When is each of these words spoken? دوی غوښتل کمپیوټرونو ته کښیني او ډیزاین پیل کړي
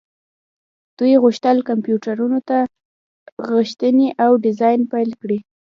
دوی 0.97 1.13
غوښتل 1.23 1.57
کمپیوټرونو 1.69 2.39
ته 2.47 2.57
کښیني 3.45 4.09
او 4.23 4.31
ډیزاین 4.45 4.79
پیل 4.91 5.09
کړي 5.21 5.39